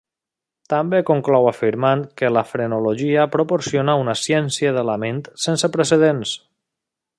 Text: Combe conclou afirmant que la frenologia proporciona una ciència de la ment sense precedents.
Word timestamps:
Combe 0.73 0.99
conclou 1.09 1.43
afirmant 1.49 2.01
que 2.21 2.31
la 2.37 2.43
frenologia 2.53 3.27
proporciona 3.37 3.97
una 4.05 4.17
ciència 4.23 4.75
de 4.79 4.87
la 4.91 4.99
ment 5.07 5.23
sense 5.47 5.73
precedents. 5.79 6.37